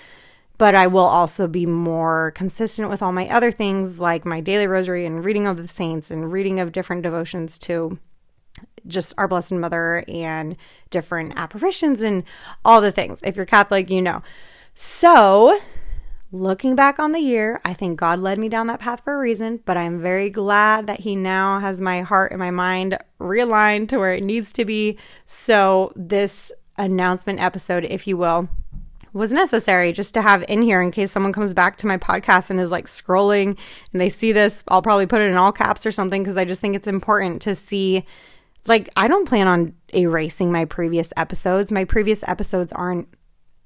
But 0.59 0.75
I 0.75 0.87
will 0.87 1.01
also 1.01 1.49
be 1.49 1.67
more 1.67 2.33
consistent 2.35 2.89
with 2.89 3.03
all 3.03 3.13
my 3.13 3.29
other 3.29 3.51
things, 3.51 3.99
like 3.99 4.25
my 4.25 4.41
daily 4.41 4.67
rosary 4.67 5.05
and 5.05 5.25
reading 5.25 5.47
of 5.47 5.57
the 5.57 5.67
saints 5.67 6.11
and 6.11 6.31
reading 6.31 6.61
of 6.61 6.73
different 6.73 7.03
devotions 7.03 7.59
to 7.61 7.99
just 8.87 9.13
our 9.19 9.29
Blessed 9.29 9.53
Mother 9.53 10.05
and 10.09 10.57
different 10.91 11.33
apparitions 11.37 12.03
and 12.03 12.23
all 12.65 12.81
the 12.81 12.93
things. 12.93 13.21
If 13.25 13.37
you're 13.37 13.47
Catholic, 13.47 13.91
you 13.91 14.03
know. 14.03 14.23
So, 14.75 15.59
looking 16.33 16.75
back 16.75 16.99
on 16.99 17.13
the 17.13 17.21
year, 17.21 17.61
I 17.65 17.75
think 17.75 18.01
God 18.01 18.19
led 18.19 18.39
me 18.39 18.49
down 18.49 18.67
that 18.69 18.81
path 18.81 19.05
for 19.05 19.15
a 19.15 19.19
reason, 19.19 19.61
but 19.65 19.77
I'm 19.77 20.01
very 20.01 20.31
glad 20.31 20.87
that 20.87 21.01
He 21.01 21.15
now 21.15 21.61
has 21.61 21.81
my 21.81 22.01
heart 22.01 22.33
and 22.33 22.39
my 22.39 22.51
mind 22.51 22.99
realigned 23.21 23.89
to 23.91 23.99
where 23.99 24.15
it 24.15 24.23
needs 24.23 24.53
to 24.55 24.65
be. 24.65 24.99
So, 25.27 25.93
this 25.95 26.51
announcement 26.79 27.39
episode, 27.39 27.85
if 27.85 28.07
you 28.07 28.17
will, 28.17 28.49
was 29.13 29.31
necessary 29.31 29.93
just 29.93 30.15
to 30.15 30.23
have 30.23 30.43
in 30.49 30.63
here 30.63 30.81
in 30.81 30.91
case 30.91 31.13
someone 31.13 31.35
comes 31.35 31.53
back 31.53 31.77
to 31.77 31.87
my 31.87 31.99
podcast 31.99 32.49
and 32.49 32.59
is 32.59 32.71
like 32.71 32.87
scrolling 32.87 33.59
and 33.93 34.01
they 34.01 34.09
see 34.09 34.33
this. 34.33 34.65
I'll 34.69 34.81
probably 34.81 35.07
put 35.07 35.21
it 35.21 35.31
in 35.31 35.37
all 35.37 35.53
caps 35.53 35.85
or 35.85 35.93
something 35.93 36.23
because 36.23 36.39
I 36.39 36.47
just 36.47 36.63
think 36.63 36.75
it's 36.75 36.89
important 36.89 37.43
to 37.43 37.55
see. 37.55 38.07
Like, 38.67 38.89
I 38.97 39.09
don't 39.09 39.29
plan 39.29 39.49
on 39.49 39.75
erasing 39.93 40.51
my 40.51 40.65
previous 40.65 41.13
episodes. 41.17 41.71
My 41.71 41.85
previous 41.85 42.25
episodes 42.27 42.73
aren't 42.73 43.09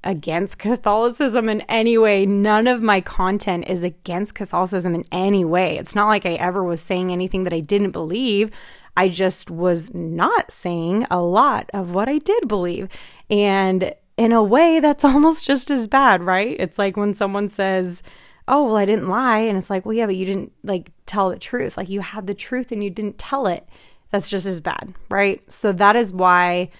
against 0.06 0.58
Catholicism 0.58 1.48
in 1.48 1.60
any 1.62 1.98
way. 1.98 2.25
None 2.25 2.66
of 2.66 2.82
my 2.82 3.00
content 3.00 3.68
is 3.68 3.82
against 3.82 4.34
Catholicism 4.34 4.94
in 4.94 5.04
any 5.10 5.44
way. 5.44 5.76
It's 5.76 5.94
not 5.94 6.06
like 6.06 6.25
I 6.25 6.34
ever 6.34 6.62
was 6.62 6.80
saying 6.80 7.10
anything 7.10 7.44
that 7.44 7.52
I 7.52 7.60
didn't 7.60 7.90
believe. 7.90 8.50
I 8.96 9.08
just 9.08 9.50
was 9.50 9.92
not 9.92 10.50
saying 10.50 11.06
a 11.10 11.20
lot 11.20 11.68
of 11.75 11.90
what 11.90 12.08
I 12.08 12.18
did 12.18 12.48
believe. 12.48 12.88
And 13.28 13.94
in 14.16 14.32
a 14.32 14.42
way, 14.42 14.80
that's 14.80 15.04
almost 15.04 15.44
just 15.44 15.70
as 15.70 15.86
bad, 15.86 16.22
right? 16.22 16.56
It's 16.58 16.78
like 16.78 16.96
when 16.96 17.12
someone 17.12 17.48
says, 17.48 18.02
Oh, 18.48 18.66
well, 18.66 18.76
I 18.76 18.84
didn't 18.84 19.08
lie. 19.08 19.38
And 19.38 19.58
it's 19.58 19.70
like, 19.70 19.84
Well, 19.84 19.94
yeah, 19.94 20.06
but 20.06 20.16
you 20.16 20.25
didn't 20.25 20.52
like 20.62 20.92
tell 21.04 21.30
the 21.30 21.38
truth. 21.38 21.76
Like 21.76 21.88
you 21.88 22.00
had 22.00 22.28
the 22.28 22.34
truth 22.34 22.70
and 22.70 22.82
you 22.82 22.90
didn't 22.90 23.18
tell 23.18 23.48
it. 23.48 23.68
That's 24.10 24.30
just 24.30 24.46
as 24.46 24.60
bad, 24.60 24.94
right? 25.08 25.42
So 25.52 25.72
that 25.72 25.96
is 25.96 26.12
why 26.12 26.70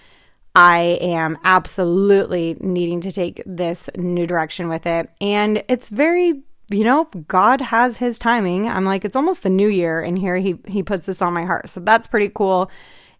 I 0.57 0.97
am 1.01 1.37
absolutely 1.43 2.57
needing 2.59 2.99
to 3.01 3.11
take 3.11 3.43
this 3.45 3.91
new 3.95 4.25
direction 4.25 4.69
with 4.69 4.87
it. 4.87 5.07
And 5.21 5.63
it's 5.69 5.89
very, 5.89 6.41
you 6.69 6.83
know, 6.83 7.07
God 7.27 7.61
has 7.61 7.97
his 7.97 8.17
timing. 8.17 8.67
I'm 8.67 8.83
like, 8.83 9.05
it's 9.05 9.15
almost 9.15 9.43
the 9.43 9.51
new 9.51 9.67
year, 9.67 10.01
and 10.01 10.17
here 10.17 10.35
he 10.37 10.57
he 10.67 10.81
puts 10.81 11.05
this 11.05 11.21
on 11.21 11.31
my 11.31 11.45
heart. 11.45 11.69
So 11.69 11.79
that's 11.79 12.07
pretty 12.07 12.31
cool. 12.33 12.71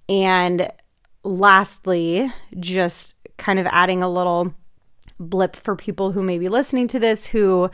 And 0.10 0.72
lastly, 1.24 2.34
just 2.60 3.14
kind 3.38 3.60
of 3.60 3.68
adding 3.68 4.02
a 4.02 4.10
little 4.10 4.52
blip 5.20 5.56
for 5.56 5.76
people 5.76 6.14
who 6.14 6.24
may 6.24 6.40
be 6.40 6.48
listening 6.48 6.88
to 6.88 7.00
this 7.00 7.28
who 7.28 7.70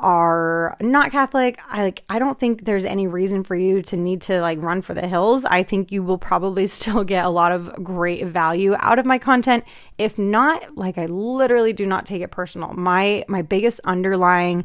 are 0.00 0.76
not 0.80 1.12
Catholic, 1.12 1.60
I 1.68 1.82
like 1.82 2.02
I 2.08 2.18
don't 2.18 2.38
think 2.38 2.64
there's 2.64 2.84
any 2.84 3.06
reason 3.06 3.44
for 3.44 3.54
you 3.54 3.82
to 3.82 3.96
need 3.96 4.22
to 4.22 4.40
like 4.40 4.60
run 4.60 4.82
for 4.82 4.94
the 4.94 5.06
hills. 5.06 5.44
I 5.44 5.62
think 5.62 5.92
you 5.92 6.02
will 6.02 6.18
probably 6.18 6.66
still 6.68 7.04
get 7.04 7.24
a 7.24 7.30
lot 7.30 7.52
of 7.52 7.82
great 7.82 8.26
value 8.26 8.74
out 8.78 8.98
of 8.98 9.06
my 9.06 9.18
content. 9.18 9.64
If 9.98 10.18
not, 10.18 10.76
like 10.76 10.98
I 10.98 11.06
literally 11.06 11.72
do 11.72 11.86
not 11.86 12.06
take 12.06 12.22
it 12.22 12.30
personal. 12.30 12.72
My 12.72 13.24
my 13.28 13.42
biggest 13.42 13.80
underlying 13.84 14.64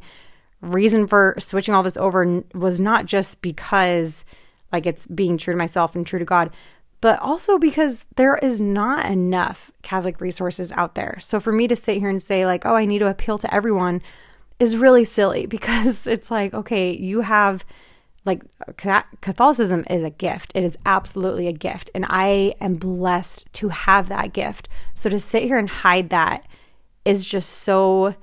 reason 0.62 1.08
for 1.08 1.36
switching 1.38 1.74
all 1.74 1.84
this 1.84 1.98
over 1.98 2.44
was 2.54 2.80
not 2.80 3.06
just 3.06 3.42
because 3.42 4.26
like 4.72 4.86
it's 4.86 5.06
being 5.08 5.38
true 5.38 5.54
to 5.54 5.58
myself 5.58 5.96
and 5.96 6.06
true 6.06 6.20
to 6.20 6.26
God, 6.26 6.52
but 7.02 7.20
also 7.20 7.58
because 7.58 8.04
there 8.16 8.36
is 8.38 8.60
not 8.60 9.06
enough 9.06 9.72
Catholic 9.84 10.20
resources 10.20 10.72
out 10.72 10.96
there. 10.96 11.18
So 11.20 11.40
for 11.40 11.52
me 11.52 11.68
to 11.68 11.76
sit 11.76 11.98
here 11.98 12.10
and 12.10 12.22
say 12.22 12.46
like, 12.46 12.66
"Oh, 12.66 12.76
I 12.76 12.86
need 12.86 13.00
to 13.00 13.08
appeal 13.08 13.38
to 13.38 13.54
everyone," 13.54 14.02
is 14.60 14.78
really 14.78 15.04
silly 15.04 15.46
because 15.56 16.08
it's 16.08 16.32
like, 16.32 16.54
okay, 16.54 16.96
you 16.96 17.22
have 17.22 17.66
like 18.26 18.42
Catholicism 18.78 19.86
is 19.88 20.04
a 20.04 20.10
gift. 20.10 20.52
It 20.56 20.64
is 20.64 20.78
absolutely 20.86 21.48
a 21.48 21.54
gift. 21.54 21.92
And 21.94 22.06
I 22.10 22.56
am 22.60 22.76
blessed 22.76 23.52
to 23.54 23.70
have 23.70 24.10
that 24.10 24.34
gift. 24.34 24.68
So 24.96 25.10
to 25.10 25.20
sit 25.20 25.44
here 25.44 25.60
and 25.60 25.70
hide 25.70 26.10
that 26.10 26.48
is 27.06 27.24
just 27.24 27.50
so 27.50 28.16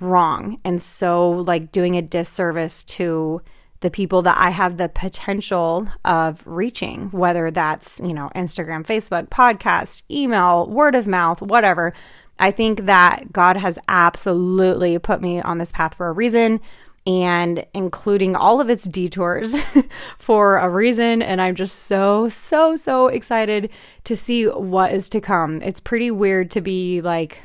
wrong 0.00 0.58
and 0.64 0.82
so 0.82 1.30
like 1.30 1.70
doing 1.70 1.94
a 1.96 2.02
disservice 2.02 2.82
to 2.82 3.40
the 3.80 3.90
people 3.90 4.22
that 4.22 4.38
I 4.38 4.50
have 4.50 4.76
the 4.76 4.88
potential 4.88 5.86
of 6.04 6.42
reaching, 6.46 7.10
whether 7.10 7.50
that's, 7.50 8.00
you 8.02 8.14
know, 8.14 8.30
Instagram, 8.34 8.84
Facebook, 8.84 9.28
podcast, 9.28 10.02
email, 10.10 10.66
word 10.66 10.94
of 10.94 11.06
mouth, 11.06 11.42
whatever. 11.42 11.92
I 12.38 12.50
think 12.50 12.86
that 12.86 13.32
God 13.32 13.56
has 13.56 13.78
absolutely 13.88 14.98
put 14.98 15.20
me 15.20 15.40
on 15.40 15.58
this 15.58 15.72
path 15.72 15.94
for 15.94 16.08
a 16.08 16.12
reason 16.12 16.60
and 17.06 17.66
including 17.74 18.34
all 18.34 18.60
of 18.60 18.70
its 18.70 18.84
detours 18.84 19.54
for 20.18 20.56
a 20.56 20.68
reason. 20.68 21.22
And 21.22 21.40
I'm 21.40 21.54
just 21.54 21.80
so, 21.80 22.28
so, 22.28 22.76
so 22.76 23.08
excited 23.08 23.70
to 24.04 24.16
see 24.16 24.46
what 24.46 24.92
is 24.92 25.08
to 25.10 25.20
come. 25.20 25.60
It's 25.62 25.80
pretty 25.80 26.10
weird 26.10 26.50
to 26.52 26.60
be 26.60 27.02
like 27.02 27.42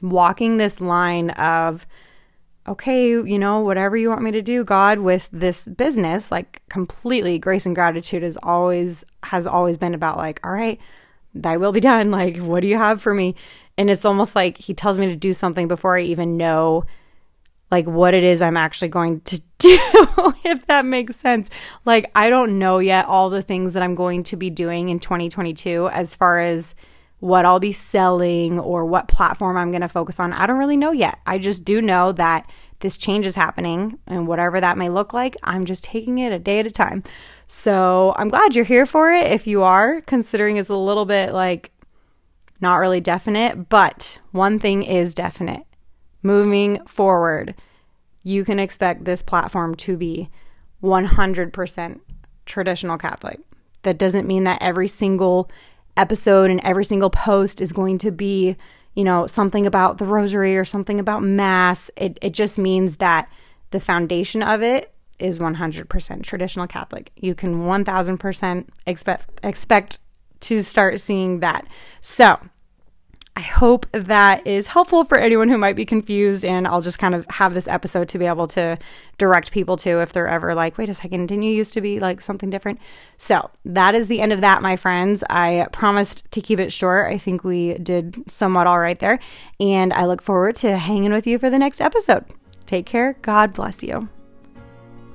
walking 0.00 0.56
this 0.56 0.80
line 0.80 1.30
of, 1.30 1.86
okay, 2.68 3.08
you 3.08 3.38
know, 3.38 3.60
whatever 3.60 3.96
you 3.96 4.10
want 4.10 4.22
me 4.22 4.30
to 4.30 4.42
do, 4.42 4.62
God, 4.62 5.00
with 5.00 5.28
this 5.32 5.66
business, 5.66 6.30
like 6.30 6.62
completely 6.68 7.38
grace 7.38 7.66
and 7.66 7.74
gratitude 7.74 8.22
is 8.22 8.38
always, 8.44 9.04
has 9.24 9.46
always 9.46 9.76
been 9.76 9.94
about 9.94 10.16
like, 10.16 10.38
all 10.46 10.52
right, 10.52 10.78
thy 11.34 11.56
will 11.56 11.72
be 11.72 11.80
done. 11.80 12.12
Like, 12.12 12.36
what 12.36 12.60
do 12.60 12.68
you 12.68 12.76
have 12.76 13.02
for 13.02 13.12
me? 13.12 13.34
And 13.78 13.88
it's 13.88 14.04
almost 14.04 14.36
like 14.36 14.58
he 14.58 14.74
tells 14.74 14.98
me 14.98 15.06
to 15.06 15.16
do 15.16 15.32
something 15.32 15.68
before 15.68 15.96
I 15.96 16.02
even 16.02 16.36
know 16.36 16.84
like 17.70 17.86
what 17.86 18.14
it 18.14 18.24
is 18.24 18.42
I'm 18.42 18.56
actually 18.56 18.88
going 18.88 19.20
to 19.22 19.40
do, 19.58 19.78
if 20.44 20.66
that 20.66 20.84
makes 20.84 21.16
sense. 21.16 21.50
Like, 21.84 22.10
I 22.14 22.30
don't 22.30 22.58
know 22.58 22.78
yet 22.78 23.06
all 23.06 23.30
the 23.30 23.42
things 23.42 23.74
that 23.74 23.82
I'm 23.82 23.94
going 23.94 24.24
to 24.24 24.36
be 24.36 24.50
doing 24.50 24.88
in 24.88 24.98
2022 24.98 25.88
as 25.88 26.14
far 26.14 26.40
as 26.40 26.74
what 27.20 27.44
I'll 27.44 27.58
be 27.58 27.72
selling 27.72 28.60
or 28.60 28.84
what 28.84 29.08
platform 29.08 29.56
I'm 29.56 29.70
going 29.70 29.82
to 29.82 29.88
focus 29.88 30.20
on. 30.20 30.32
I 30.32 30.46
don't 30.46 30.58
really 30.58 30.76
know 30.76 30.92
yet. 30.92 31.18
I 31.26 31.38
just 31.38 31.64
do 31.64 31.82
know 31.82 32.12
that 32.12 32.48
this 32.80 32.96
change 32.96 33.26
is 33.26 33.34
happening 33.34 33.98
and 34.06 34.28
whatever 34.28 34.60
that 34.60 34.78
may 34.78 34.88
look 34.88 35.12
like, 35.12 35.36
I'm 35.42 35.64
just 35.64 35.82
taking 35.82 36.18
it 36.18 36.32
a 36.32 36.38
day 36.38 36.60
at 36.60 36.66
a 36.66 36.70
time. 36.70 37.02
So 37.48 38.14
I'm 38.16 38.28
glad 38.28 38.54
you're 38.54 38.64
here 38.64 38.86
for 38.86 39.12
it. 39.12 39.32
If 39.32 39.48
you 39.48 39.64
are, 39.64 40.00
considering 40.02 40.58
it's 40.58 40.68
a 40.68 40.76
little 40.76 41.04
bit 41.04 41.32
like 41.32 41.72
not 42.60 42.76
really 42.76 43.00
definite, 43.00 43.68
but 43.68 44.18
one 44.32 44.58
thing 44.58 44.82
is 44.82 45.14
definite. 45.14 45.64
Moving 46.22 46.84
forward, 46.86 47.54
you 48.22 48.44
can 48.44 48.58
expect 48.58 49.04
this 49.04 49.22
platform 49.22 49.74
to 49.76 49.96
be 49.96 50.28
100% 50.82 52.00
traditional 52.46 52.98
Catholic. 52.98 53.40
That 53.82 53.98
doesn't 53.98 54.26
mean 54.26 54.44
that 54.44 54.60
every 54.60 54.88
single 54.88 55.50
episode 55.96 56.50
and 56.50 56.60
every 56.64 56.84
single 56.84 57.10
post 57.10 57.60
is 57.60 57.72
going 57.72 57.98
to 57.98 58.10
be, 58.10 58.56
you 58.94 59.04
know, 59.04 59.26
something 59.26 59.66
about 59.66 59.98
the 59.98 60.04
rosary 60.04 60.56
or 60.56 60.64
something 60.64 60.98
about 60.98 61.22
mass. 61.22 61.90
It 61.96 62.18
it 62.22 62.30
just 62.32 62.58
means 62.58 62.96
that 62.96 63.30
the 63.70 63.80
foundation 63.80 64.42
of 64.42 64.62
it 64.62 64.92
is 65.18 65.38
100% 65.38 66.22
traditional 66.22 66.66
Catholic. 66.66 67.10
You 67.16 67.34
can 67.34 67.64
1000% 67.64 68.66
expect 68.86 69.26
expect 69.42 69.98
to 70.40 70.62
start 70.62 71.00
seeing 71.00 71.40
that. 71.40 71.66
So, 72.00 72.38
I 73.38 73.42
hope 73.42 73.86
that 73.92 74.44
is 74.48 74.66
helpful 74.66 75.04
for 75.04 75.16
anyone 75.16 75.48
who 75.48 75.56
might 75.58 75.76
be 75.76 75.84
confused. 75.84 76.44
And 76.44 76.66
I'll 76.66 76.80
just 76.80 76.98
kind 76.98 77.14
of 77.14 77.24
have 77.30 77.54
this 77.54 77.68
episode 77.68 78.08
to 78.08 78.18
be 78.18 78.26
able 78.26 78.48
to 78.48 78.76
direct 79.16 79.52
people 79.52 79.76
to 79.76 80.00
if 80.00 80.12
they're 80.12 80.26
ever 80.26 80.56
like, 80.56 80.76
wait 80.76 80.88
a 80.88 80.94
second, 80.94 81.28
didn't 81.28 81.44
you 81.44 81.54
used 81.54 81.72
to 81.74 81.80
be 81.80 82.00
like 82.00 82.20
something 82.20 82.50
different? 82.50 82.80
So 83.16 83.48
that 83.64 83.94
is 83.94 84.08
the 84.08 84.20
end 84.20 84.32
of 84.32 84.40
that, 84.40 84.60
my 84.60 84.74
friends. 84.74 85.22
I 85.30 85.68
promised 85.70 86.28
to 86.32 86.40
keep 86.40 86.58
it 86.58 86.72
short. 86.72 87.12
I 87.12 87.16
think 87.16 87.44
we 87.44 87.74
did 87.74 88.24
somewhat 88.26 88.66
all 88.66 88.80
right 88.80 88.98
there. 88.98 89.20
And 89.60 89.92
I 89.92 90.06
look 90.06 90.20
forward 90.20 90.56
to 90.56 90.76
hanging 90.76 91.12
with 91.12 91.24
you 91.24 91.38
for 91.38 91.48
the 91.48 91.60
next 91.60 91.80
episode. 91.80 92.24
Take 92.66 92.86
care. 92.86 93.18
God 93.22 93.52
bless 93.52 93.84
you. 93.84 94.08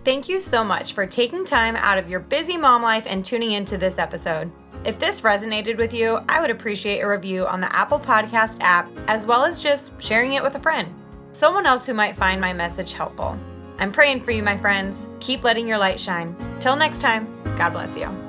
Thank 0.05 0.29
you 0.29 0.39
so 0.39 0.63
much 0.63 0.93
for 0.93 1.05
taking 1.05 1.43
time 1.43 1.75
out 1.75 1.97
of 1.97 2.09
your 2.09 2.21
busy 2.21 2.55
mom 2.55 2.83
life 2.83 3.03
and 3.05 3.25
tuning 3.25 3.51
into 3.51 3.77
this 3.77 3.97
episode. 3.97 4.49
If 4.85 4.99
this 4.99 5.21
resonated 5.21 5.77
with 5.77 5.93
you, 5.93 6.19
I 6.27 6.41
would 6.41 6.49
appreciate 6.49 6.99
a 6.99 7.07
review 7.07 7.47
on 7.47 7.61
the 7.61 7.73
Apple 7.73 7.99
Podcast 7.99 8.57
app, 8.59 8.89
as 9.07 9.25
well 9.25 9.45
as 9.45 9.63
just 9.63 9.91
sharing 10.01 10.33
it 10.33 10.43
with 10.43 10.55
a 10.55 10.59
friend, 10.59 10.93
someone 11.31 11.65
else 11.65 11.85
who 11.85 11.93
might 11.93 12.17
find 12.17 12.41
my 12.41 12.51
message 12.51 12.91
helpful. 12.91 13.39
I'm 13.79 13.93
praying 13.93 14.21
for 14.21 14.31
you, 14.31 14.43
my 14.43 14.57
friends. 14.57 15.07
Keep 15.21 15.45
letting 15.45 15.67
your 15.67 15.77
light 15.77 15.99
shine. 15.99 16.35
Till 16.59 16.75
next 16.75 16.99
time, 16.99 17.27
God 17.57 17.71
bless 17.71 17.95
you. 17.95 18.22